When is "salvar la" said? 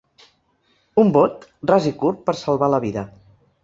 2.43-2.85